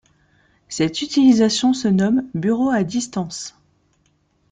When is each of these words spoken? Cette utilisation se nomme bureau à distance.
Cette 0.67 1.03
utilisation 1.03 1.75
se 1.75 1.87
nomme 1.87 2.27
bureau 2.33 2.71
à 2.71 2.83
distance. 2.83 3.55